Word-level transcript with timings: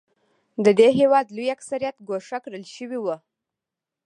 د 0.65 0.67
دې 0.79 0.89
هېواد 0.99 1.25
لوی 1.35 1.47
اکثریت 1.57 1.95
ګوښه 2.07 2.37
کړل 2.43 2.63
شوی 2.75 2.99
و. 3.01 3.07